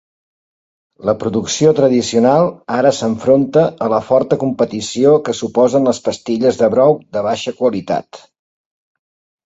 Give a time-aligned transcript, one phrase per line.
[1.09, 7.01] La producció tradicional ara s'enfronta a la forta competició que suposen les pastilles de brou
[7.17, 8.27] de baixa qualitat.